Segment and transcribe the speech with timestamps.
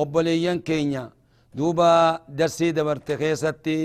[0.00, 1.04] Obboleeyyan keenya
[1.56, 1.88] duuba
[2.38, 3.78] darsii dabarte keessatti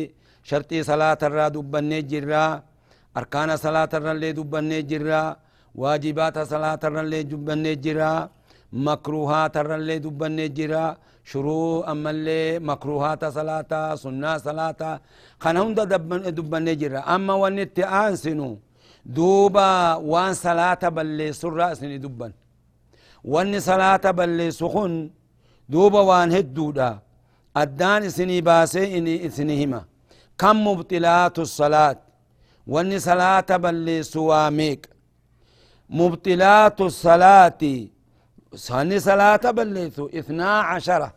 [0.50, 2.52] sharxii salaata irraa dubbannee jirraa
[3.20, 5.30] arkaana salaata irrallee dubbannee jirraa
[5.82, 8.20] waajibaata salaata irrallee dubbannee jirraa
[8.86, 10.92] makruuhaata irrallee dubbannee jirraa
[11.32, 14.96] shuruu ammallee makruuhaata salaataa sunnaa salaataa
[15.44, 15.84] kana hunda
[16.38, 18.48] dubbannee jirra amma wanni itti aansinu
[19.16, 19.68] duuba
[20.12, 22.34] waan salaata balleessurraa isini dubban
[23.34, 24.94] wanni salaata balleessu kun
[25.74, 26.90] duuba waan hedduudha
[27.62, 28.86] addaan isinii baasee
[29.28, 29.82] isini hima
[30.42, 32.00] kam mubxilaatu salaat
[32.74, 34.90] wanni salaata balleessu waa meeqa
[35.98, 37.74] mubxilaatu salaati
[38.66, 41.10] sanni salaata balleessu ithnaa cashara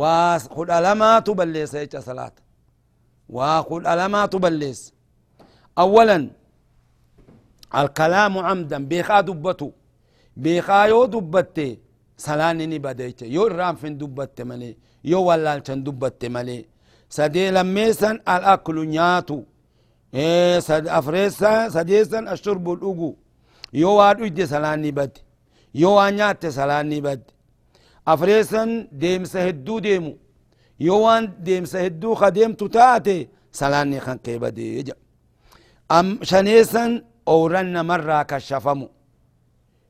[0.00, 2.42] waa kudha lamaatu balleessa jecha salaata
[3.36, 4.92] waa kudha lamaatu balleessa
[5.82, 6.24] awalan
[7.70, 9.68] alkalaamu camdan beekaa dubbatu
[12.18, 16.64] beekaa yoo dubbatte salaanni ni bada jecha yoo irraanfin dubbatte malee yoo wallaalchan dubbatte malee
[17.08, 19.44] sadee lammeessan alaklu nyaatu
[20.90, 23.16] afreessa sadeessan ashurbu dhugu
[23.72, 25.20] yoo waa dhuyde salaanni badde
[25.74, 27.32] yoo waa nyaatte salaanni badde
[28.06, 30.12] afreessan deemsa hedduu deemu
[30.78, 34.94] yoo waan deemsa hedduu ka deemtu taate salaanni kan kee badee jedha
[36.22, 38.88] shaneessan owran namarraa kashafamu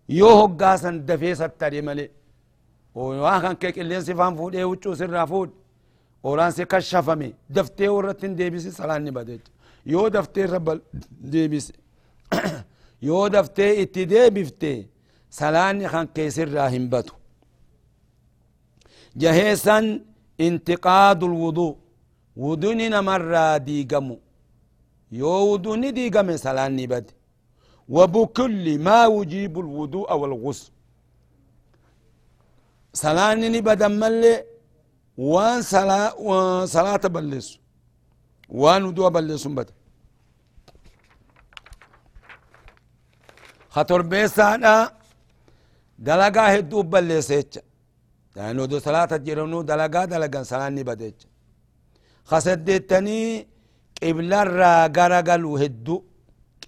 [0.08, 2.10] yoo hoggaasan dafee sattade male
[2.94, 5.54] waan kan kee qilleensi faan fuudhee huccuu sirraa fuudhe
[6.28, 9.34] oraan si kashafame daftee warratti hin deebisi salaanni bade
[9.92, 10.60] yoo daftee irra
[11.32, 11.72] deebise
[13.08, 14.70] yoo daftee itti deebifte
[15.38, 17.14] salaanni kan kee sirraa hin batu
[19.16, 19.86] jaheessan
[20.46, 21.72] intiqaadu lwuduu
[22.44, 24.16] wuduni namarraa diigamu
[25.20, 27.12] yoo wuduni diigame salaanni bade
[27.88, 30.70] وبكل ما يجيب الوضوء والغسل.
[33.02, 34.34] سلاني بدل ملي
[35.32, 37.48] وان صلاة وان صلاة بلس
[38.48, 39.68] وان وضوء بلس بد
[43.74, 44.74] خطر بيسانا
[46.06, 47.30] دلقا هدو بلس
[48.36, 51.18] يعني دو صلاة جيرونو دلقا دلقا سلاني بدج
[52.30, 53.20] خسدتني
[54.02, 55.96] قبل الرا غرقل هدو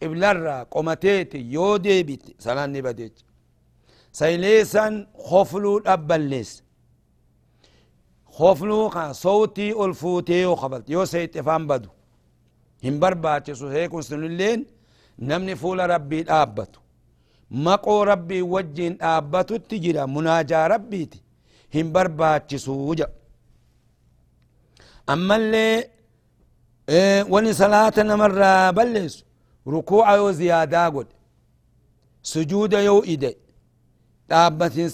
[0.01, 3.25] qiblarraa qomateeti yoo deebite salaanni badeecha
[4.21, 4.95] sayleessan
[5.31, 6.63] hofluu dhabballeessa
[8.39, 11.89] hofluu kan sowtii ol fuutee yoo qabatte yoo seexxe faan badu
[12.87, 14.61] hin barbaachisu heekun sunilleen
[15.31, 16.81] namni fuula rabbii dhaabbatu
[17.67, 21.23] maqoo rabbii wajjiin dhaabbatutti jira munaajaa rabbiiti
[21.75, 23.13] hin barbaachisuu jedha
[25.07, 25.91] ammallee
[27.33, 29.25] wani salaata namarraa balleessu
[29.69, 31.07] ركوع يو زيادة قد.
[32.23, 33.37] سجود يو إيدي
[34.29, 34.91] دابتين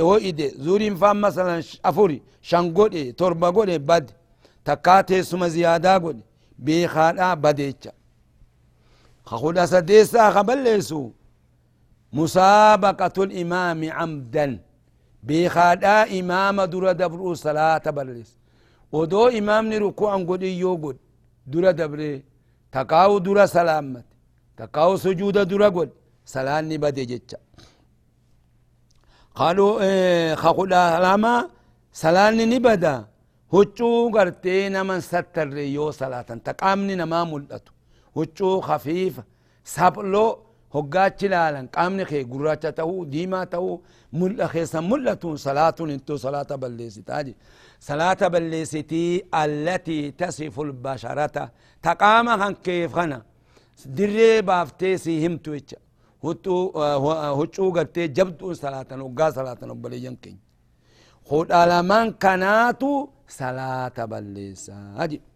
[0.00, 2.22] يو إيدي زورين فام مثلا أفوري.
[2.42, 4.10] شان قد تربة قد بد.
[4.64, 6.20] تكاتي سما زيادة قد.
[6.58, 7.88] بيخانا بديتش
[9.24, 11.10] خخود أسديسا خبلسو
[12.12, 14.58] مسابقة الإمام عمدا.
[15.22, 18.30] بيخادا إمام دور دبرو صلاة بلس
[18.92, 20.96] ودو إمام ركوع قد يو قد.
[21.46, 22.31] دور دبري.
[22.72, 24.04] تقاو درا سلامت
[24.56, 25.88] تقاو سجود درا قل
[26.24, 27.38] سلاني بدي جتشا
[29.34, 31.34] قالوا إيه خخدا لما
[31.92, 32.94] سلاني نبدا
[33.54, 37.72] هچو غرتي نمن ستر يو صلاة تقامني نما ملتو.
[38.16, 39.14] هچو خفيف
[39.64, 40.26] سابلو
[40.74, 43.80] هقاتش لالن قامني خي قراچة تهو ديما تهو
[44.12, 47.36] مل خيسا ملتو صلاة انتو صلاة بلسي تاجي
[47.88, 49.06] صلاة بلسيتي
[49.42, 51.36] التي تصف البشرة
[51.82, 53.20] تقام كان كيف خنا
[53.96, 55.78] dirree baaftee sii himtu jecha
[57.38, 60.40] huccuu gartee jabduun salaatan hoggaa salaatan obboleeyyan keenya
[61.30, 62.90] hudha laman kanaatu
[63.38, 65.26] salaata balleessaa jedhu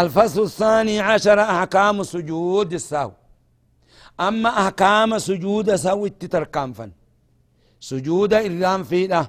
[0.00, 3.12] الفصل الثاني عشر أحكام سجود السهو
[4.20, 6.90] أما أحكام سجود سهو التتركام فن
[7.80, 9.20] سجود إرام فينا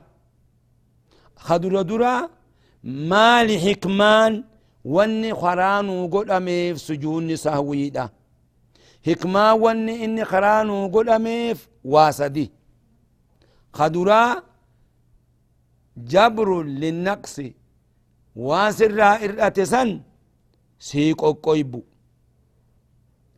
[1.47, 2.29] خدر درا
[2.83, 4.33] مال حكمان
[4.85, 8.05] واني خرانو قد أميف سجود سهوي ده
[9.07, 11.59] حكما واني إني خرانو قد أميف
[11.93, 12.51] واسدي
[13.73, 14.23] خدرا
[15.97, 17.35] جبر للنقص
[18.35, 19.89] واسر إرأتسن
[20.81, 21.79] sii qoqqoybu.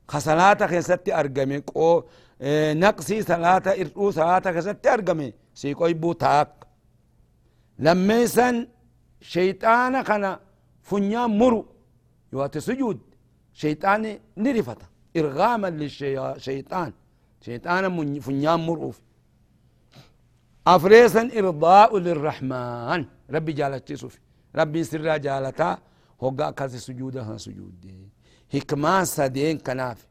[0.08, 1.58] Ka salaata keessatti argame
[2.84, 5.28] naqsii salaata irdhuu salaata keessatti argame
[5.60, 6.10] sii qoybu
[9.32, 10.40] shayxaana kana
[10.82, 11.62] funyaan muru
[12.32, 12.98] yoo ati sujud
[13.62, 14.86] shayxaani ni rifata
[15.20, 16.92] irgaaman lishayxaan
[17.46, 17.88] shayxaana
[18.26, 18.98] funyaan muruuf
[20.74, 23.02] afreesan irdaa'u lirrahmaan
[23.36, 24.16] rabbi jaalachisuuf
[24.60, 25.76] rabbiin sirraa jaalataa
[26.24, 27.86] هوغا كاسي سجودة ها سجود
[28.54, 30.08] حكمان سدين كناف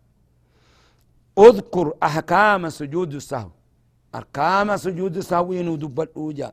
[1.39, 3.51] اذكر احكام سجود السهو
[4.15, 6.53] اركام سجود السهو ندبل اوجا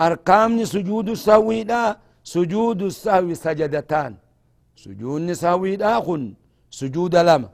[0.00, 4.14] اركام سجود السهو دا سجود السهو سجدتان.
[4.76, 6.34] سجود السهو دا خن
[6.70, 7.50] سجود لما.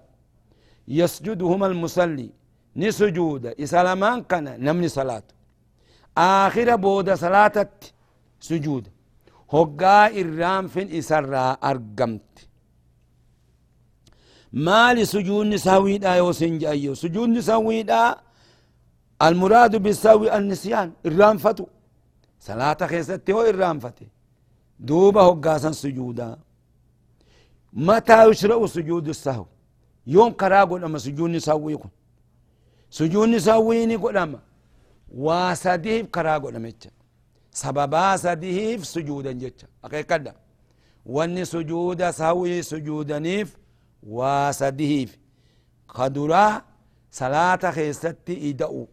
[0.88, 2.31] يسجدهما المصلي
[2.76, 5.22] نسجود إسلامان كان نمني صلاة.
[6.19, 7.69] آخر بود صلاة
[8.40, 8.88] سجود.
[9.50, 12.42] hoggaa irraanfin isarraa argamte
[14.52, 18.02] maali sujuudni sahwiidha yoo sin je'ayyo sujuudni sahwiidha
[19.22, 20.92] المراد بالسهو النسيان
[22.48, 24.06] الرانفتو صلاة خيست هو الرانفته
[24.78, 26.38] دوبا هو قاسا سجودا
[27.72, 29.46] متى يشرع سجود السهو
[30.06, 31.90] يوم قراغون اما سجود نسوي يكون
[32.90, 34.40] سجود نسوي نقول اما
[35.14, 36.72] واسديه قراغون اما
[37.52, 40.34] sababaa sadihiif sujuudan jecha akeekadha
[41.06, 43.56] wanni sujuuda sahwii sujuudaniif
[44.02, 45.16] waa sadihiif
[45.87, 46.62] ka duraa
[47.10, 48.88] salaata keessatti ida'u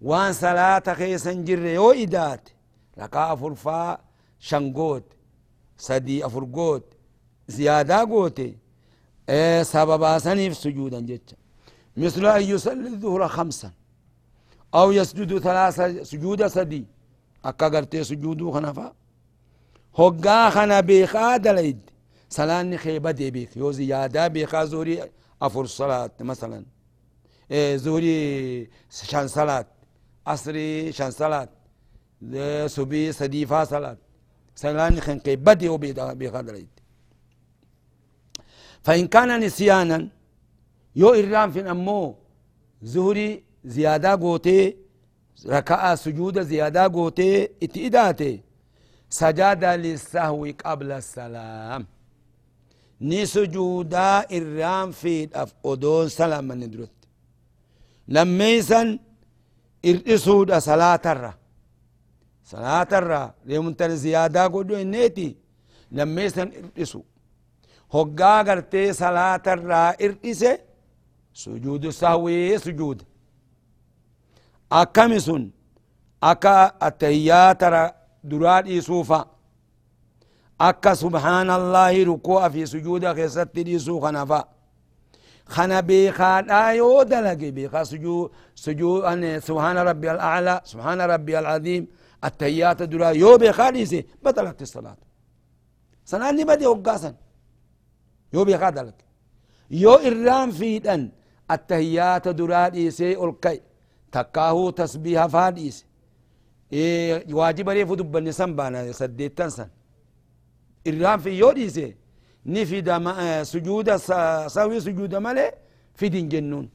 [0.00, 2.52] waan salaata keessan jirre yoo idaate
[2.96, 3.98] لكا لقاء فرفا
[4.38, 5.04] شنغوت
[5.78, 6.94] سدي أفرغوت
[7.48, 8.56] زيادة غوتي.
[9.28, 11.36] إيه سببا سنيف سجودا جتا
[11.96, 13.72] مثل أن يصلي الظهر خمسا
[14.74, 16.84] أو يسجد ثلاثة سجود سدي
[17.44, 18.92] أكا قرتي سجودو خنفا.
[19.98, 21.90] هقا خنا بيخا دليد.
[22.28, 25.10] سلان نخيبة دي بيخ يو زيادة بيخا زوري
[25.42, 26.64] أفر الصلاة مثلا.
[27.50, 29.66] إيه زوري شان صلاة.
[30.26, 31.48] أسري شان صلاة.
[34.54, 36.72] Salaanni keen kee badee yoo beekaa dalayd
[38.82, 40.08] فإن كان نسيانا
[40.96, 42.14] يو إرام في أمو
[42.82, 44.76] زهري زيادة قوتي
[45.46, 48.40] ركعة سجود زيادة قوتي اتئداتي
[49.10, 51.86] سجد للسهو قبل السلام.
[53.00, 53.24] ني
[54.32, 56.90] إرام في أف أدون سلام من ندرت
[58.08, 58.98] لما يسن
[59.84, 61.41] إرئسود صلاة الرّ
[62.44, 65.36] صلاة الرّ لمن زيادة قدو إنيتي
[65.92, 67.02] لما يسن إرئسو
[67.94, 69.72] هقا قرتي صلاة الرّ
[70.06, 70.58] إرئسه
[71.34, 73.02] سجود السهوي سجود
[74.72, 75.52] akkami sun
[76.20, 77.92] akka attahiyyaa tara
[78.24, 79.26] duraa dhiisuufa
[80.58, 84.40] akka subhaanallahi ruku'a fi sujuuda keessatti dhiisuu kanafa
[85.54, 87.84] kana beekaadhaa yoo dalage beekaa
[89.48, 92.01] subhaana rabbi al'aclaa subhaana rabbi al'aziim attahiyyaata
[93.22, 95.04] yoo beekaa dhiise batalatti salaatu
[96.10, 97.14] sanaanni bade hoggaasan
[98.34, 99.04] yoo beekaa dalage
[99.84, 101.02] yoo irraan fiidhan
[101.54, 103.60] attahiyyaata duraa dhiisee ol ka'e
[104.12, 105.76] تكاهو تسبيح فاديس
[106.72, 109.68] إيه واجب ريف دبن سنبانا سديتن سن
[110.88, 111.96] إرام في يوديسي
[112.46, 113.88] نفيد ما سجود
[114.56, 115.46] سوي سجود مالي
[115.98, 116.66] في دين جنون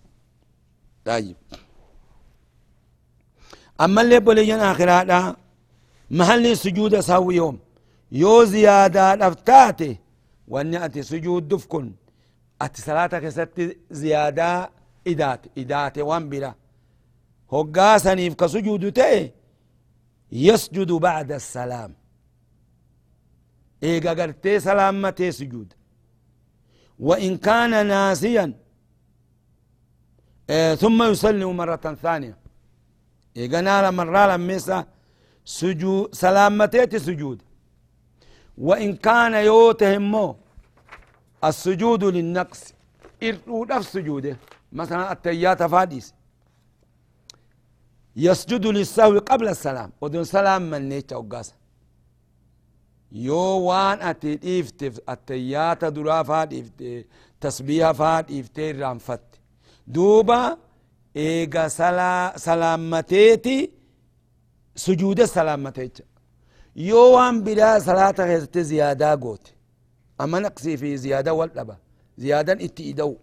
[1.06, 1.36] طيب
[3.82, 5.36] أما اللي بوليين آخراتا
[6.12, 7.60] محل سجود سوي يوم.
[8.12, 9.98] يو زيادة أفتاتي
[10.48, 11.94] وأن أتي سجود دفكن.
[12.62, 14.70] أتي صلاتك ست زيادة
[15.08, 16.54] إدات إدات وان بلا.
[17.54, 19.32] هقاسني في سجود تي
[20.32, 21.96] يسجد بعد السلام.
[23.84, 25.74] إيقا قرتي سلامتي سجود.
[27.00, 28.54] وإن كان ناسيا
[30.50, 32.47] إيه ثم يسلم مرة ثانية.
[33.38, 34.86] إيقا نال مرة لمسا
[35.46, 37.42] سجود سلامتي سجود.
[38.58, 40.36] وإن كان يوتهمو
[41.44, 42.74] السجود للنقص.
[43.24, 44.38] إردودف سجوده.
[44.72, 46.14] مثلا التيات فاديس.
[48.16, 49.92] يسجد للسهو قبل السلام.
[50.02, 51.54] ودون سلام من نيتش وقاسا
[53.12, 57.06] يو وان أتي ديفتف التيات درا فاديفت
[57.42, 59.22] تسبيح فاديفت رانفت
[59.88, 60.58] دوبا
[61.18, 63.58] ايغا سلا سلامتيتي
[64.86, 66.02] سجود سلامتيتش
[66.90, 69.46] يو وان بلا صلاة غيرت زيادة قوت
[70.22, 71.78] أما نقصي في زيادة والأبا
[72.18, 73.14] زيادة اتئدو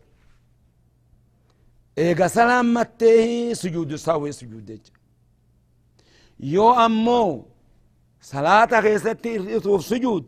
[1.97, 4.75] eega salaammattee sujuudu sahwii sujuudde
[6.55, 7.45] yoo ammoo
[8.31, 10.25] salaata keessatti hir'isuuf sujuud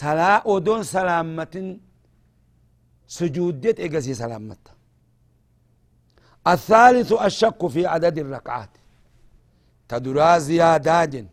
[0.00, 1.68] salaa odoon salaammatin
[3.18, 4.64] سجودت اجازي سلامت
[6.46, 8.70] الثالث الشك في عدد الركعات.
[9.88, 11.26] تدرا زيادة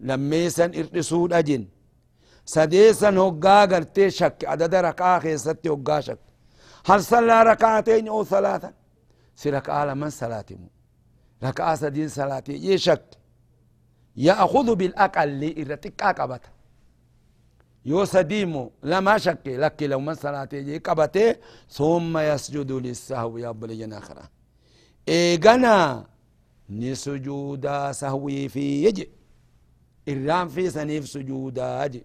[0.00, 1.66] لميسن ارسول أجن.
[2.44, 6.18] سديسا هقا قرتي شك عدد ركعة خيستي هقا شك.
[6.86, 8.72] هل صلى ركعتين أو ثلاثة؟
[9.36, 10.44] سركعة لمن صلاة
[11.44, 13.04] ركعة سدين صلاة يشك.
[14.16, 16.40] يأخذ بالأقل إرتك قبت
[17.84, 21.36] يو سديمو لما شك لك لو من صلاة يجي قبته
[21.68, 24.30] ثم يسجد للسهو يا بلي آخرة
[25.08, 26.06] إيغنا
[26.70, 29.08] نسجودا سهوي في يجي.
[30.08, 32.04] إرام في سنيف سجودا يجي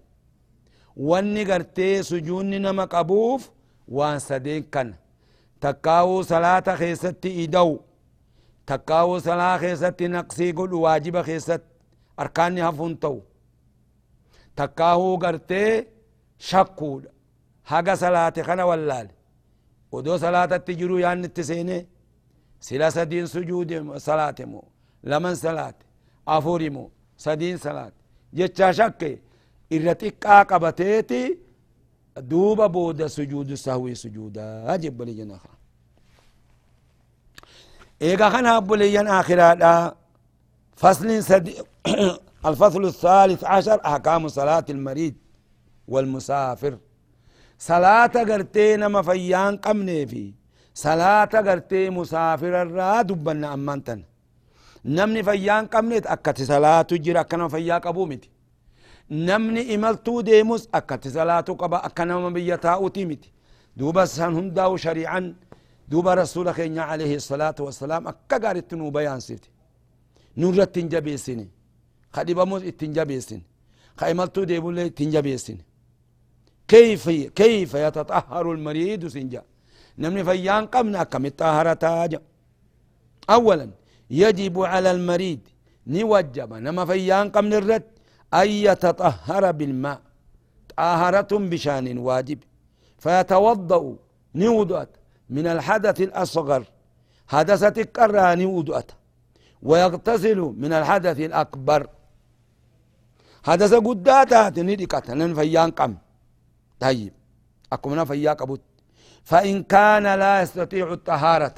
[0.98, 3.52] واني قرتي سجوني نما قبوف
[3.88, 4.94] وان سدين كان.
[5.62, 7.80] تكاو صلاة خيست إدو
[8.68, 11.62] تكاو صلاة خيست نقصي قل واجب خيست.
[14.58, 15.84] تكاو قرتي
[16.40, 17.00] شكو
[17.72, 19.08] حق صلاة خنا واللال۔
[19.92, 21.80] ودو صلاة تجرو يعني التسيني
[22.62, 24.62] سلا سدين سجود صلاة مو۔
[25.04, 25.76] لمن صلاة
[26.28, 27.92] أفوري مو۔ سدين صلاة
[28.38, 29.14] جتشا شكي
[29.72, 31.24] إرتقا قبتيتي
[32.18, 35.50] دوبا بودا سجود سهوي سجودا أجب بليجن آخر۔
[38.02, 39.40] إيقا خان بليجن آخر
[40.82, 41.50] فصل سد
[42.50, 45.14] الفصل الثالث عشر أحكام صلاة المريض
[45.94, 46.74] والمسافر
[47.70, 50.24] صلاة قرتين مفيان قمني في
[50.86, 54.00] صلاة قرتي مسافر الراد دبنا أمانتن
[54.98, 58.30] نمني فيان قمني أكت صلاة جرى كنا فيا قبومتي
[59.10, 63.30] namni imaltuu deemus akkatti salaatu qaba akka nama biyya taa'uti miti
[63.80, 65.36] duuba san hundaa'u shariican
[65.92, 69.50] duuba rasuula keenya alayhi salaatu wassalaam akka gaaritti nuu bayaansifte
[70.38, 71.46] nurratti hin jabeessine
[73.98, 75.60] ka imaltuu deemullee ittin jabeessin
[76.68, 79.42] كيف كيف يتطهر المريض سنجا؟
[79.98, 82.22] نمني فيان قمنا كم الطهارة
[83.30, 83.70] أولا
[84.10, 85.40] يجب على المريض
[85.88, 86.54] نوجب.
[86.54, 87.84] نما فيان قمن الرد
[88.34, 90.02] أن يتطهر بالماء.
[90.78, 92.40] طهارة بشأن واجب.
[93.04, 93.96] فيتوضأ
[94.36, 94.90] نودأت.
[95.30, 96.64] من الحدث الأصغر
[97.28, 98.92] حدثت الكرة نودأت.
[99.64, 101.88] ويغتسل من الحدث الأكبر.
[103.48, 105.06] حدث قداتات ندكت
[105.40, 105.94] فيان قم
[106.84, 107.14] طيب
[107.74, 108.62] أكمنا فيا قبوت
[109.30, 111.56] فإن كان لا يستطيع الطهارة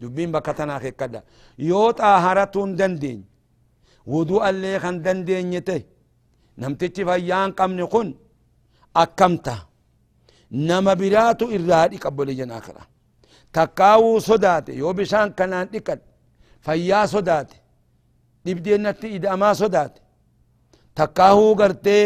[0.00, 1.20] دبين بكتنا خي كدا
[1.68, 3.20] يو طهارة دندين
[4.12, 5.82] ودوء اللي خن دندين يته
[6.58, 8.08] namtichi fayyaan qabni kun
[9.02, 9.54] akkamta
[10.50, 12.82] nama biraatu irraa dhiqabbole jen akira
[13.56, 16.00] takkaawuu sodaate yoo bishaan kanaan dhiqad
[16.66, 17.56] fayyaa sodaate
[18.44, 20.00] dhibdeennatti ida'amaa sodaate
[20.98, 22.04] takkaahuu gartee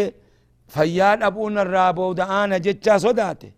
[0.75, 3.49] fayyaa dhabuun irraa booda'aana jechaa sodaate.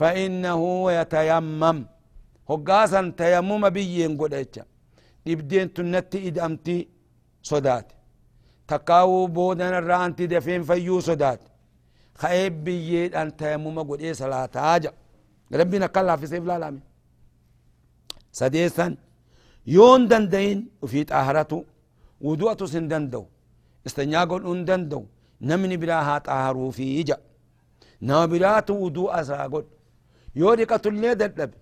[0.00, 0.62] فإنه
[0.98, 1.78] يتيمم
[2.50, 4.34] هقاسا تيمم بيين قد
[5.26, 6.76] dhibdeen tunnatti ida'amti
[7.50, 7.94] sodaate.
[8.68, 11.40] تكاو بودن الرانتي دفين فيو صدات
[12.22, 14.92] خيب بييد أن تيمم قد إيه صلاة آجا
[15.60, 16.82] ربنا قال في سيف العالمين
[18.40, 18.86] سديسا
[19.66, 21.64] يون دندين وفي طهرته
[22.26, 22.88] ودوءة سن
[23.82, 25.04] دندو استنياقون ان دندو
[25.40, 27.16] نمني براها طهروا في إجا
[28.02, 29.66] نما برات ودوء ساقود
[30.36, 31.54] يودي قتل لي دلب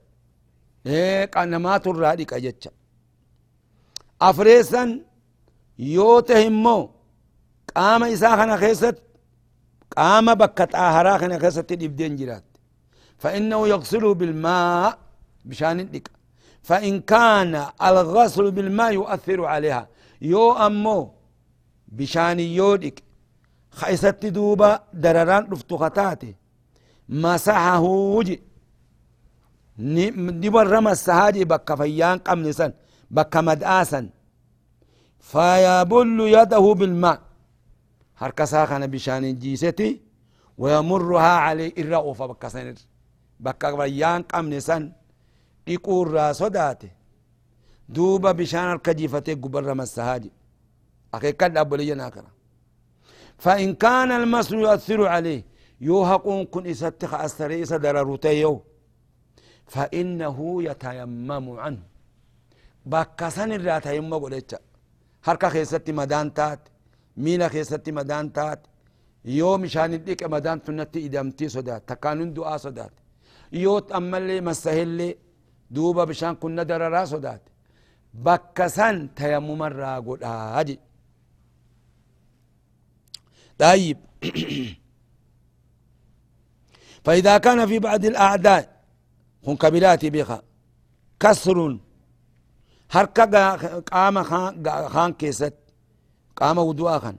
[0.87, 2.71] إيه قنمات الرادق أجتشا
[4.23, 5.01] أفريسا
[5.79, 6.91] يوتهمو
[7.77, 8.97] قام إساء خنا خيست
[9.97, 12.45] قام بكت آهرا خيست الإبدين جرات
[13.19, 14.99] فإنه يغسل بالماء
[15.45, 16.11] بشان الدك
[16.63, 19.89] فإن كان الغسل بالماء يؤثر عليها
[20.23, 21.20] يو أمو
[21.91, 23.03] بشان يودك
[23.71, 26.35] خيست دوبا درران رفتو خطاتي
[27.09, 27.81] مسحه
[28.17, 28.37] وجي
[29.79, 32.73] نبر رمى السهاجي بك فيان قمنسا
[33.11, 34.01] بك مدآسا
[35.19, 37.19] فيبل يده بالماء.
[38.19, 40.01] هركسا خنا بشان جيستي
[40.59, 42.75] ويمرها عليه الرؤوف بكسنر
[43.47, 44.83] bakka bayyaan qabne san
[45.67, 46.89] dhiquurraa sodaate
[47.95, 50.40] duuba bishaan harka jiifatee gubarra massahaaji akeekkadha
[51.13, 52.31] abboleeyya naa kana
[53.45, 55.43] فإن كان المس يؤثر عليه
[55.81, 58.55] يوهقون كن إسات خأسر إسا دررتيو
[59.67, 60.39] فإنه
[60.69, 61.83] يتيمم عنه.
[62.87, 64.61] بكسن الرات يمم قلت
[65.27, 66.61] هركا خيست مدان تات
[67.17, 68.61] ميلا خيست مدان تات.
[69.25, 72.93] يو مشان الديك مدان تنتي إدامتي صدات تكانون دعا صدات
[73.53, 75.15] يو تأمل مسهل
[75.71, 77.43] دوبا بشان كنا دررا صدات
[78.25, 80.77] بكسن تيمم الراغد هاجي
[83.61, 83.99] طيب.
[87.05, 88.81] فإذا كان في بعض الأعداء
[89.47, 90.43] هم كبيرات بخا
[91.21, 91.79] كسر
[92.91, 94.23] هركا قام
[94.95, 95.55] خان كيست
[96.37, 97.17] قام ودوا خان.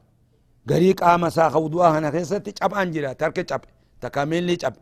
[0.69, 3.61] غري قام ساخ ودوا خان كيست چب انجرا ترك چب
[4.01, 4.73] تكامل لي چب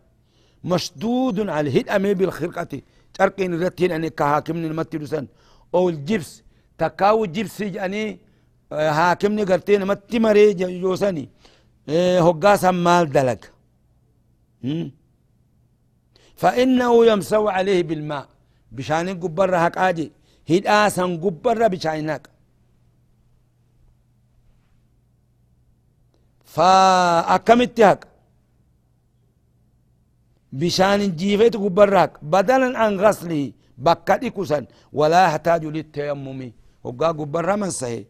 [0.63, 2.81] مشدود على هد امي بالخرقة
[3.13, 5.27] تركين رتين ان كحاكم المتدسن
[5.75, 6.43] أو الجبس
[6.77, 8.19] تكاو جبس يعني
[8.71, 11.29] haakimni gartee namatti maree joosani
[12.25, 13.41] hoggaasan maal dalag
[16.41, 18.27] فإنه يمسو عليه بالماء
[18.71, 20.11] بشان قبر هكاجي
[20.49, 22.23] هداسا قبر بشانك
[26.43, 28.01] فأكمت هك
[30.53, 34.59] بشان جيفت قبرك بدلا عن غسله بكتكسا
[34.93, 36.41] ولا يحتاج للتيمم.
[36.83, 38.03] وقا قبر من صحيح.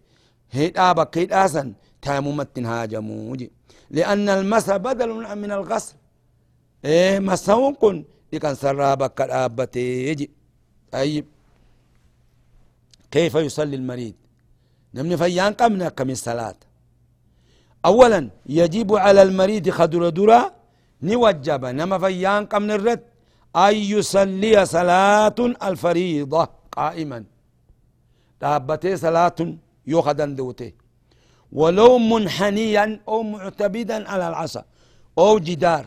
[0.51, 3.51] هيدا بكي آسن تيممت هاجموجي
[3.91, 5.09] لأن المسح بدل
[5.43, 5.95] من الغسل.
[6.85, 7.19] إيه
[7.81, 8.03] كن
[8.33, 10.29] لكن سرى بك الآبتي
[10.91, 11.25] طيب.
[13.11, 14.13] كيف يصلي المريض؟
[14.95, 16.55] نمني فيان قمنا كم الصلاة
[17.85, 20.41] أولا يجب على المريض خدر درا
[21.01, 21.65] نوجب.
[21.65, 23.03] نما فيان قمنا الرد
[23.55, 27.23] أن يصلي صلاة الفريضة قائما.
[28.41, 29.39] دابتي صلاة
[29.87, 30.71] يوخدن دوته.
[31.51, 34.63] ولو منحنيا أو معتبدا على العصا.
[35.17, 35.85] أو جدار.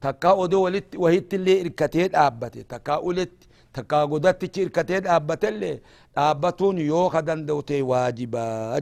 [0.00, 3.32] تكا أدو ولت وهيت اللي إركتين آبته تكا ولت
[3.74, 5.80] تكا قدت إركتين آبته اللي
[6.16, 8.80] آبتون يوخدن دوته واجبا.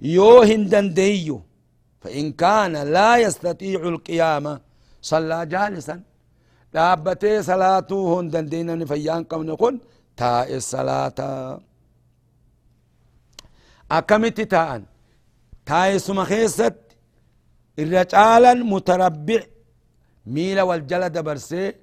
[0.00, 1.40] يو هندن ديو.
[2.00, 4.60] فإن كان لا يستطيع القيامة
[5.02, 5.96] صلى جالسا.
[6.74, 9.74] دابته صلاته هندن دينا فيان قمنا قل
[10.16, 11.18] تاء الصلاة
[13.90, 14.82] أكمت تاءن
[15.66, 16.74] تايسما خيست
[17.78, 19.40] الرجالا متربع
[20.26, 21.74] ميلا والجلد برسي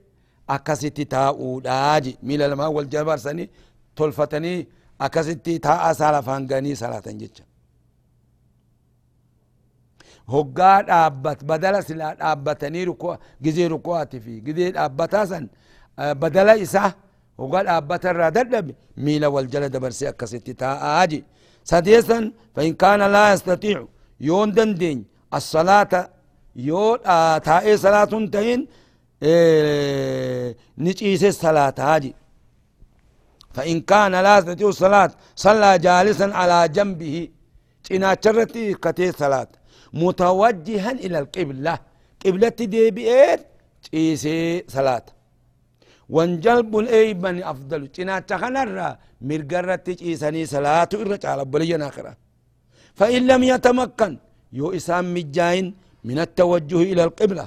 [0.49, 3.49] أكست تاء داجي ميلا لما والجلد برسني
[3.95, 4.67] تلفتني
[5.01, 7.43] أكست تاء سالة فانغاني صلاة جيتشا
[10.33, 15.49] hoggaa dhaabbat badala silaa dhaabbatanii rukua gizee rukuwaati fi gizee dhaabbataa san
[16.21, 16.93] badala isa
[17.37, 20.11] hoggaa dhaabbata irraa dadhabe miila wal jala dabarsee
[21.63, 23.87] سديسا فإن كان لا يستطيع
[24.21, 26.09] يون دندين الصلاة
[26.55, 28.67] يو آه تائي صلاة تهين
[29.23, 32.15] إيه نجيس الصلاة هاجي.
[33.53, 37.27] فإن كان لا يستطيع الصلاة صلى جالسا على جنبه
[37.91, 39.47] إنا شرتي كتي صلاة.
[39.93, 41.79] متوجها إلى القبلة.
[42.25, 43.39] قبلة دي بإير
[43.91, 45.05] تيسي صلاة.
[46.09, 47.87] وانجلب الأيمن أفضل.
[47.87, 52.17] تنا تخنر مرقرة تيساني صلاة الرجال بلي آخرة
[52.99, 54.11] فإن لم يتمكن
[54.53, 55.65] يو إسام مجاين
[56.03, 57.45] من التوجه إلى القبلة.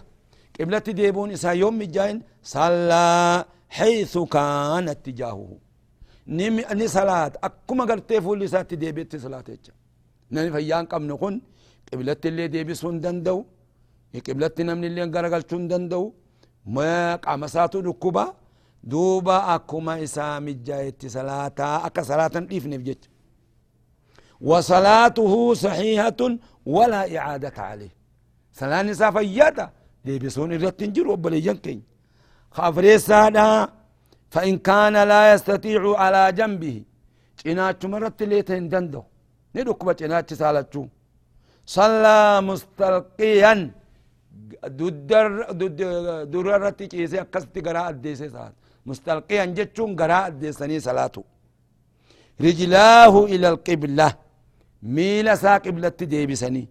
[0.61, 5.51] قبلة ديبون إسا يوم مجاين صلى حيث كان اتجاهه.
[6.39, 9.45] نمي أني صلاة أكما قرتي فول لسات ديبت صلاة
[10.35, 11.35] نني فيان قم نكون
[11.93, 13.39] قبلة اللي ديبسون دندو
[14.27, 16.03] قبلة نمني اللي انقرقلتون دندو
[16.77, 18.25] ما قامساتو نكوبا
[18.85, 23.03] دوبا أكما إسا مجايت صلاة أكا صلاة إفنف جت
[24.41, 26.21] وصلاته صحيحة
[26.67, 27.93] ولا إعادة عليه
[28.61, 29.67] صلاة نسا فياتا
[30.05, 31.83] دي بسون الرتن جرو بليجن كين
[32.57, 33.69] خافريسا
[34.33, 36.77] فإن كان لا يستطيع على جنبه
[37.47, 39.03] جناچ مرت ليتن دندو
[39.55, 40.83] ندوك بچناچ سالچو
[41.77, 43.55] صلى مستلقيا
[44.79, 45.27] ددر
[46.33, 48.55] دررت چيسي اكستي غرا اديسي سات
[48.89, 51.25] مستلقيا جتشون غرا اديسني صلاته.
[52.47, 54.09] رجلاه إلى القبلة
[54.97, 56.65] ميل سا قبلة ديبسني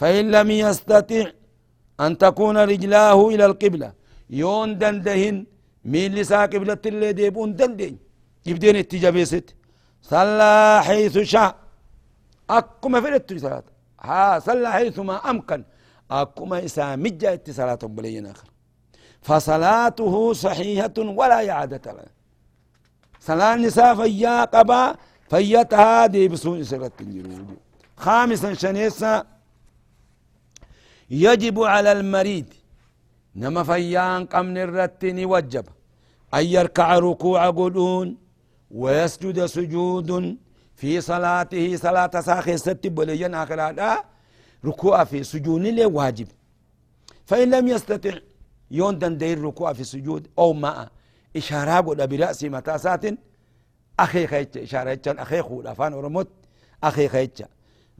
[0.00, 1.24] فإن لم يستطع
[2.04, 3.88] أن تكون رجلاه إلى القبلة
[4.40, 5.36] يون دندهن
[5.92, 7.94] ميل سا قبلة اللي ديبون دندين
[8.48, 9.46] يبدين اتجابيست
[10.10, 10.54] صلى
[10.86, 11.50] حيث شاء.
[12.50, 13.66] أكما فرت صلاة.
[14.08, 15.60] ها صلى حيث ما أمكن.
[16.10, 18.48] أكما إسا مجا اتصالات بلين آخر.
[19.22, 22.20] فصلاته صحيحة ولا إعادة له.
[23.20, 24.94] صلاة النساء فيا قبا
[25.30, 26.92] فيتها دي بسون سرت
[27.96, 29.24] خامسا شنيسا
[31.10, 32.48] يجب على المريض
[33.36, 35.66] نما فيان قمن الرتين وجب
[36.34, 38.16] أن يركع ركوع قلون
[38.70, 40.36] ويسجد سجود
[40.74, 43.60] في صلاته صلاة ساخي ست بليا آخر
[44.64, 46.28] ركوع في سجود لي واجب
[47.26, 48.14] فإن لم يستطع
[48.70, 50.88] يون دندير الركوع في السجود أو ما.
[51.36, 53.04] إشارة قد برأسي متى سات
[54.00, 54.56] أخي خيتش.
[54.56, 56.28] إشارة أخي خود أفان ورمت
[56.84, 57.42] أخي خيتش.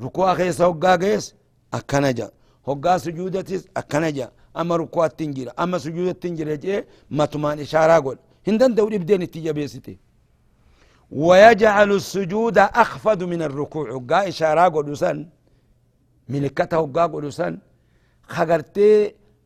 [0.03, 1.35] ركوع أخي سوقا قيس.
[1.75, 2.31] أكنجا
[2.69, 8.99] هقا سجودتس أكنجا أما ركوع تنجرة أما سجود تنجرة جي متمان إشارة قد هندن دوري
[8.99, 9.99] بدين التجا بيستي.
[11.11, 13.97] ويجعل السجود أخفض من الركوع.
[13.97, 15.29] هقا إشارة قد سن.
[16.29, 17.25] ملكته هقا قد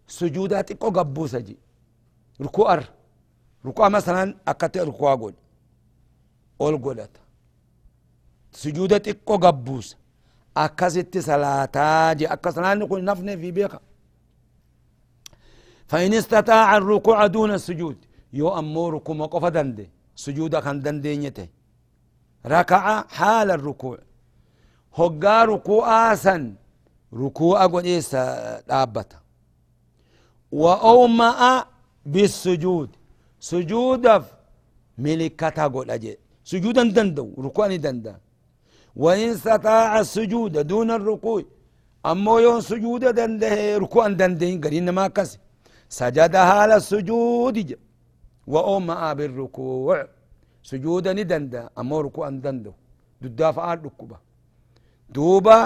[0.08, 1.58] سن خغرتي سجودات إكو قبوسة جي
[2.42, 2.84] ركوع
[3.66, 5.36] ركوع مثلا أكتي ركوع قد
[6.62, 7.10] أول قدت
[8.52, 9.98] سجودات إكو قبوسة
[10.58, 13.82] أكست صلاة جي أكسلان نقول نفني في بيقى
[15.88, 17.98] فإن استطاع الركوع دون السجود
[18.34, 21.48] يو أموركم وقف دندي سجود خان دندي نيته
[22.46, 23.98] ركع حال الركوع
[24.96, 26.56] هقا ركوع سن
[27.14, 28.24] ركوع قد إيسا
[28.68, 29.20] دابتا
[30.63, 31.41] وأومأ
[32.13, 32.91] بالسجود.
[33.51, 34.07] سجود
[35.05, 36.13] ملكتا قد أجي.
[36.51, 38.15] سجودا دندو ركوع دندا
[39.03, 41.43] وإن استطاع السجود دون الركوع
[42.11, 43.53] أما يون سجود دنده
[43.85, 45.31] ركوع دنده قرين ما كس
[45.99, 47.59] سجدها للسجود
[48.53, 49.99] وأمع بالركوع.
[50.71, 52.73] سجودا ندنده أما ركوع دنده
[53.23, 54.17] ددافع الركوبة
[55.15, 55.59] دوبا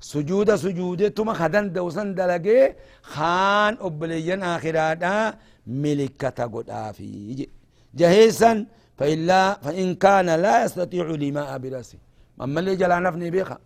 [0.00, 5.34] سجود سجود تما خدن دوسن دلقي خان أبليين آخراتا
[5.66, 7.48] ملكة قد آفي
[7.94, 8.66] جهيسا
[8.98, 11.98] فإلا فإن كان لا يستطيع لما برأسه
[12.42, 13.58] أما اللي جلا نفني بيخا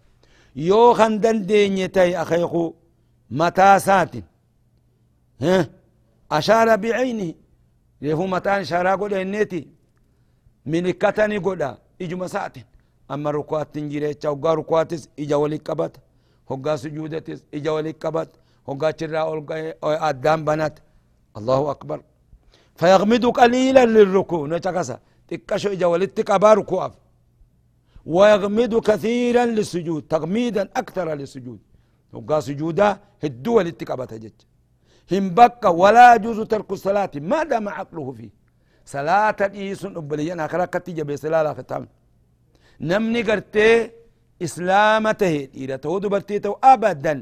[0.56, 2.74] يو خندن ديني تي أخيخو
[3.30, 4.14] متاسات
[5.42, 5.68] ها
[6.32, 7.34] أشار بعينه
[8.02, 9.62] يهو متان شارا قد إنيتي
[10.66, 11.62] من كتني قد
[12.02, 12.56] إجو سات
[13.10, 15.92] أما ركوات تنجيري وقا ركواتس إجا ولي قبط
[16.50, 18.28] هقا سجودتس إجا ولي قبط
[18.68, 19.20] هقا ترى
[19.84, 20.76] أدام بنات
[21.38, 21.98] الله أكبر
[22.80, 24.96] فيغمد قليلا للركوع نتكسا
[25.28, 26.84] تكشو إجا ولي تقبا ركوع
[28.06, 31.60] ويغمد كثيرا للسجود تغميدا أكثر للسجود
[32.12, 32.88] وقا سجودا
[33.24, 34.38] الدول اتقابتها جج
[35.12, 38.30] هم بقى ولا يجوز ترك الصلاة ما دام عقله فيه
[38.94, 41.88] صلاة إيس أبليان آخرا كتجة بسلالة ختام
[42.80, 43.90] نمني قرتي
[44.46, 47.14] إسلامته إذا تود برتيته أبدا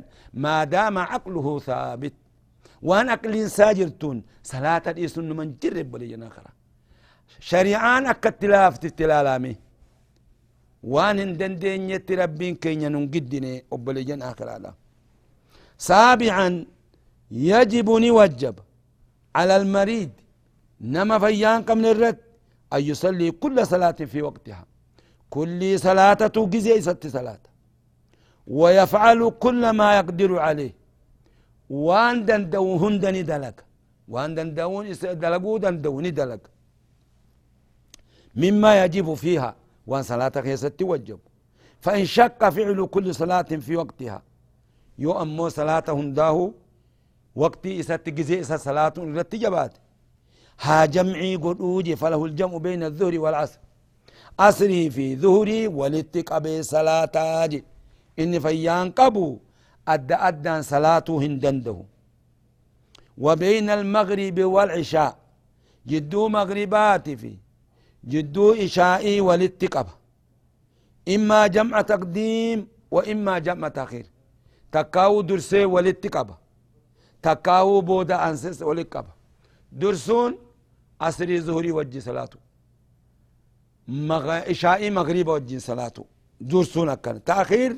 [0.44, 2.14] ما دام عقله ثابت.
[2.83, 4.16] وأن أقل ساجرتون
[4.52, 6.52] صلاة إيس من جرب بليان آخرا
[7.50, 9.57] شريعان أكتلاف تتلالامي.
[10.92, 14.70] وأن دندين يتي ربين كين ننقدني أبلجن آخر على
[15.78, 16.48] سابعا
[17.31, 18.57] يجب نوجب
[19.38, 20.11] على المريض
[20.81, 22.18] نما فيان قم الرد
[22.74, 24.64] أن يصلي كل صلاة في وقتها.
[25.31, 27.43] كل صلاة توجزي ست صلاة.
[28.47, 30.73] ويفعل كل ما يقدر عليه.
[31.71, 33.64] وان دندو هندني دلك.
[34.09, 36.43] وان دندون دلقو دندوني دلك.
[38.37, 39.55] مما يجب فيها.
[39.87, 41.19] وان صلاة خيست وجب.
[41.81, 44.23] فإن شك فعل كل صلاة في وقتها.
[44.99, 46.53] يو أمو صلاة هنداه
[47.37, 49.75] وقتي إسات جزي إسات صلاة رتجبات
[50.61, 53.59] ها جمعي قدوجي فله الجمع بين الظهر والعصر.
[54.40, 57.64] أسري في ظهري ولتقبي صلاة جي
[58.18, 59.38] إن فيان قبو
[59.88, 61.79] أدى أدى صلاة هندنده.
[63.18, 65.18] وبين المغرب والعشاء
[65.87, 67.37] جدو مغربات فيه
[68.05, 69.94] جدو إشائي والاتقبة
[71.14, 74.07] إما جمع تقديم وإما جمع تأخير.
[74.72, 76.37] تكاو درسي والاتقبة
[77.22, 79.12] تكاو بودا أنسس والاتقبة
[79.72, 80.38] درسون
[81.01, 82.48] أسري ظهري وجي صلاته.
[83.88, 86.05] إشائي مغرب وجي صلاته.
[86.40, 87.77] درسون أكن تأخير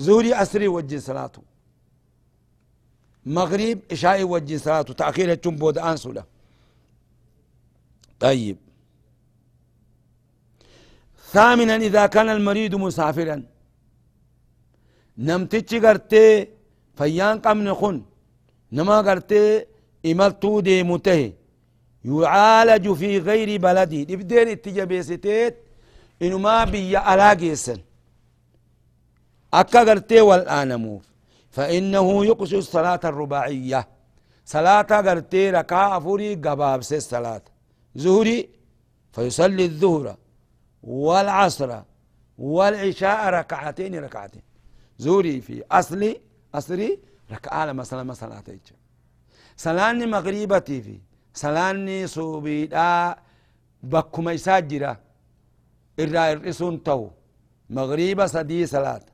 [0.00, 1.42] ظهري أسري وجي صلاته.
[3.26, 4.94] مغرب إشائي وجي صلاته.
[4.94, 6.24] تأخير الجنبود أنسولا
[8.20, 8.56] طيب.
[11.32, 13.42] ثامنا إذا كان المريض مسافرا.
[15.18, 16.48] نمتش قرتي
[16.98, 18.02] فيان قمن خن
[18.72, 19.66] نما قرتي
[20.06, 21.32] إملتو دي مته
[22.04, 25.56] يعالج في غير بلدي إبدين اتجابيستيت
[26.22, 27.78] إنو ما بي ألاقيسن
[29.54, 31.02] أكا قرتي والآن موف.
[31.50, 33.88] فإنه يقصي الصلاة الرباعية.
[34.44, 37.42] صلاة قرتي ركعة أفوري قباب سيس صلاة
[37.94, 38.48] زهري
[39.12, 40.16] فيصلي الظهر
[40.82, 41.80] والعصر
[42.38, 44.42] والعشاء ركعتين ركعتين.
[44.98, 46.20] زوري في أصلي
[46.54, 46.98] أصلي
[47.32, 48.42] ركعة مثلا مثلا
[49.56, 50.98] صلاني مغربتي في.
[51.42, 52.90] صلاني صوبيدا
[53.92, 54.92] بكما يساجرا
[56.00, 57.00] إرى الرسون تو
[57.76, 59.04] مغربة سدي صلاة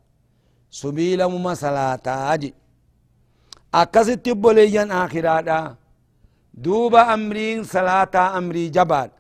[0.80, 2.50] سبيل مما صلاة أجي
[3.80, 5.61] أكست بوليا آخرادا
[6.64, 9.11] دوبا أمرين صلاة أمري جبال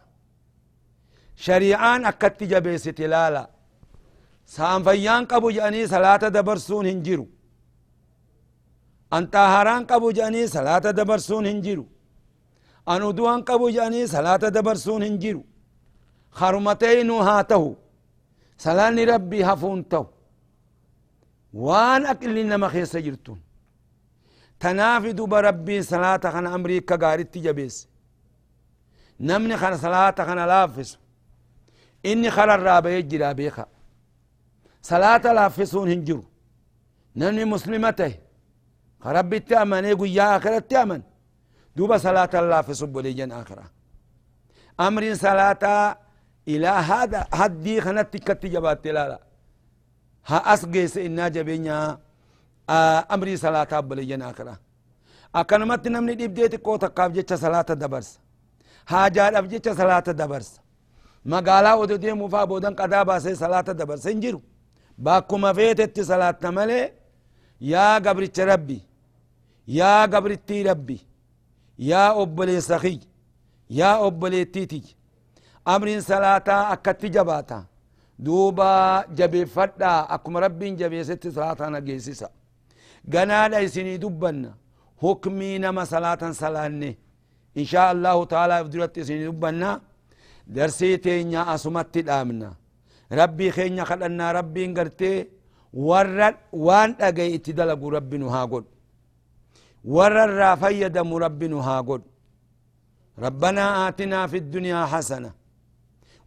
[1.46, 3.44] شريعان أكت جبيست لالا
[4.54, 7.26] سام فيان قبو جاني صلاة دبرسون هنجرو
[9.16, 11.86] أنت هران قبو جاني صلاة دبرسون هنجرو
[12.88, 15.44] أنو دوان قبو جاني صلاة دبرسون هنجرو
[16.30, 17.76] خرمتين هاته
[18.58, 20.06] صلاة ربي هفون تو
[21.54, 23.40] وان أكل نما خيس جرتون
[24.60, 27.88] تنافي دوب ربي صلاة خان أمريكا غارت جبيس
[29.20, 30.98] نمني خان صلاة خان لافس.
[32.06, 33.66] إني خال الرابع يجرى بيخا
[34.82, 36.24] صلاة لافسون هنجرو
[37.16, 38.12] نمني مسلمته
[39.06, 40.58] ربي تأمن يقول يا آخرة
[41.76, 43.64] دوب صلاة لافس بوليجن آخرة.
[44.80, 45.64] أمر صلاة
[46.48, 49.20] إلى هذا هدي خنت كت جبات لا لا
[50.26, 51.98] ها أسقيس إنا جبينيا
[53.14, 54.54] أمري صلاة بوليجن آخرة.
[55.34, 58.18] أكنمت نمني ديبديت كوتا قاب جيتش صلاة دبرس.
[58.86, 60.50] حاجات أب جيتش صلاة دبرس.
[61.24, 64.06] مقالا ودو ديمو فا بودن قدا باسي صلاة دبرس.
[64.06, 64.40] انجرو.
[64.98, 66.92] باكما فيتت صلاة ملي
[67.60, 68.80] يا قبرت ربي.
[69.68, 70.98] يا قبرتي ربي.
[71.80, 73.00] يا أبلي سخي
[73.70, 74.82] يا أبلي تيتي.
[75.68, 77.64] أمرين صلاة أكتي جباتا.
[78.18, 82.28] دوبا جبي فدا أكم ربي جبي ست صلاة نجيسيسا
[83.12, 84.52] قنال أيسيني دبنا
[85.02, 86.92] حكمي نما صلاة صلاني.
[87.60, 89.80] إن شاء الله تعالى فدرت سيني دبنا
[90.46, 92.50] درسي تينيا أسمت الآمنا
[93.20, 95.12] ربي خينيا خلنا ربي انقرتي
[95.72, 98.64] ورد وان أجي اتدلق ربي نهاقود.
[99.84, 102.02] ورد الرافية دم ربي نهاقود
[103.18, 105.30] ربنا آتنا في الدنيا حسنة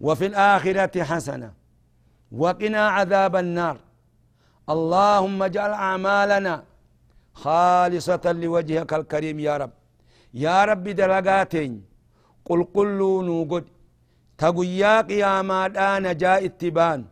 [0.01, 1.53] وفي الآخرة حسنة
[2.31, 3.77] وقنا عذاب النار.
[4.69, 6.63] اللهم اجعل أعمالنا
[7.33, 9.71] خالصة لوجهك الكريم يا رب.
[10.33, 11.85] يا رب دلقاتين.
[12.45, 13.65] قل قلوا نوقد
[14.37, 17.05] تقويا قياما دانا جاء اتبان.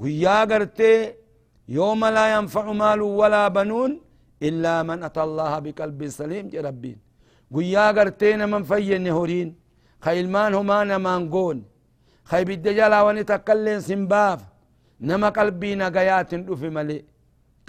[0.00, 1.14] قويا قرتي
[1.68, 4.00] يوم لا ينفع مال ولا بنون
[4.48, 6.98] إلا من أتى الله بقلب سليم يا ربين
[7.52, 9.48] قويا قرتينا من فين هورين
[10.04, 11.58] خيلمان هما نمان قون.
[12.30, 14.40] خي بالدجال واني تكلين سنباف.
[15.08, 16.98] نما قلبي نقيات في ملي.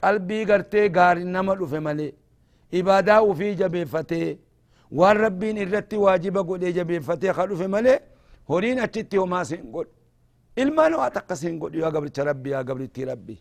[0.04, 2.10] قلبي قرتي قار نما في ملي.
[2.74, 4.24] إبادة وفي جبيفتي
[4.98, 8.00] وان ربين إرتي واجب قول جبيفتي خلو في ملي.
[8.52, 9.88] هورين أتتي وما سنقول.
[10.62, 11.72] إلمان واتق سنقول.
[11.76, 12.82] يا قبر ربي يا قبر
[13.12, 13.38] ربي.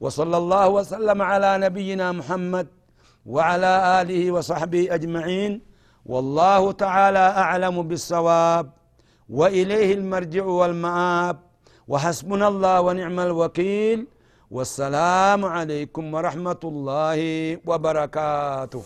[0.00, 2.66] وصلى الله وسلم على نبينا محمد
[3.26, 5.52] وعلى آله وصحبه أجمعين.
[6.06, 8.66] والله تعالى أعلم بالصواب
[9.28, 11.36] وإليه المرجع والمآب.
[11.88, 14.00] وحسبنا الله ونعم الوكيل.
[14.50, 17.20] والسلام عليكم ورحمة الله
[17.68, 18.82] وبركاته.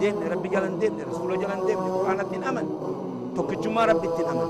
[0.00, 2.66] ديمني ربي جلن ديمني رسول جلن قرآن الدين أمن.
[3.36, 4.48] توكتشما ربي الدين أمن.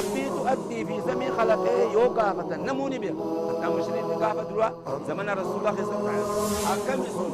[0.00, 3.14] نبي تؤدي في زمن خلقه يو قافة نموني بيه
[3.48, 4.68] حتى مشرين قافة دروا
[5.08, 6.68] زمن رسول الله صلى الله عليه وسلم.
[6.72, 7.32] أكم يسون.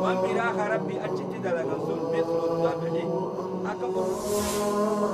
[0.00, 1.76] وان براخ ربي أجد دلقا.
[1.86, 3.04] سن بيت الدابعي
[3.72, 5.12] أكبر الله